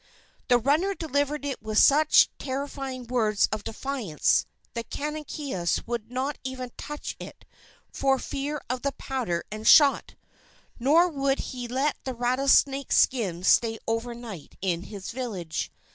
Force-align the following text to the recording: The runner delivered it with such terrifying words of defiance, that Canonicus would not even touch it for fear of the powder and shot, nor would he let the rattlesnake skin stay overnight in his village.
The 0.47 0.57
runner 0.57 0.95
delivered 0.95 1.45
it 1.45 1.61
with 1.61 1.77
such 1.77 2.31
terrifying 2.39 3.05
words 3.05 3.47
of 3.51 3.63
defiance, 3.63 4.47
that 4.73 4.89
Canonicus 4.89 5.85
would 5.85 6.11
not 6.11 6.39
even 6.43 6.71
touch 6.75 7.15
it 7.19 7.45
for 7.93 8.17
fear 8.17 8.63
of 8.67 8.81
the 8.81 8.93
powder 8.93 9.43
and 9.51 9.67
shot, 9.67 10.15
nor 10.79 11.07
would 11.07 11.37
he 11.51 11.67
let 11.67 11.97
the 12.03 12.15
rattlesnake 12.15 12.91
skin 12.91 13.43
stay 13.43 13.77
overnight 13.87 14.57
in 14.59 14.81
his 14.85 15.11
village. 15.11 15.71